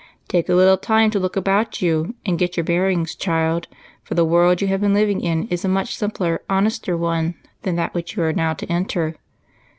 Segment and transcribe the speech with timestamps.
[0.27, 3.67] "Take a little time to look about you and get your bearings, child.
[4.09, 7.93] The world you have been living in is a much simpler, honester one than that
[8.15, 9.13] you are now to enter.